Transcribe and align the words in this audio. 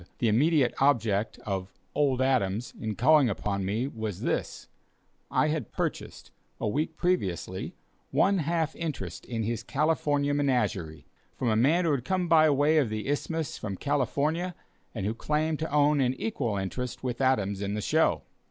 The 0.17 0.29
immediate 0.29 0.73
object 0.79 1.37
of 1.45 1.75
"old 1.93 2.23
Adams" 2.23 2.73
in 2.81 2.95
calling 2.95 3.29
upon 3.29 3.63
me 3.63 3.87
was 3.87 4.21
this; 4.21 4.67
I 5.29 5.49
had 5.49 5.71
purchased, 5.71 6.31
a 6.59 6.67
week 6.67 6.97
previously, 6.97 7.75
one 8.09 8.39
half 8.39 8.75
interest 8.75 9.27
in 9.27 9.43
his 9.43 9.61
California 9.61 10.33
menagerie, 10.33 11.05
from 11.35 11.49
a 11.49 11.55
man 11.55 11.85
who 11.85 11.91
had 11.91 12.03
come 12.03 12.27
by 12.27 12.49
way 12.49 12.79
of 12.79 12.89
the 12.89 13.07
Isthmus 13.09 13.59
from 13.59 13.77
California, 13.77 14.55
and 14.95 15.05
who 15.05 15.13
claimed 15.13 15.59
to 15.59 15.71
own 15.71 16.01
an 16.01 16.15
equal 16.15 16.57
interest 16.57 17.03
with 17.03 17.21
Adams 17.21 17.61
in 17.61 17.75
the 17.75 17.79
show. 17.81 18.23